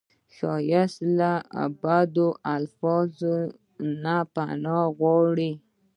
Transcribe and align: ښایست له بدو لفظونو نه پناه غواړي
ښایست 0.35 0.97
له 1.19 1.31
بدو 1.81 2.29
لفظونو 2.61 3.33
نه 4.03 4.17
پناه 4.33 4.85
غواړي 4.97 5.51